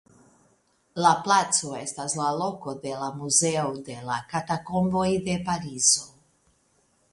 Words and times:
La 1.05 1.11
placo 1.27 1.73
estas 1.79 2.15
la 2.21 2.31
loko 2.39 2.73
de 2.87 2.95
la 3.03 3.11
muzeo 3.19 3.67
de 3.91 3.99
la 4.09 4.17
Katakomboj 4.33 5.07
de 5.31 5.39
Parizo. 5.51 6.11